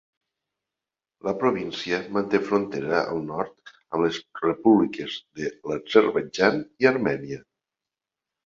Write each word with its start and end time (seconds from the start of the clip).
La 1.27 1.33
província 1.41 1.99
manté 2.15 2.41
frontera 2.47 3.01
al 3.11 3.21
nord 3.27 3.73
amb 3.75 4.05
les 4.05 4.19
repúbliques 4.47 5.19
de 5.43 5.53
l'Azerbaidjan 5.73 6.61
i 6.85 6.91
Armènia. 6.95 7.43